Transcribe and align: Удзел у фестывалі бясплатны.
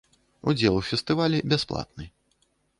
Удзел 0.51 0.77
у 0.77 0.81
фестывалі 0.87 1.43
бясплатны. 1.55 2.05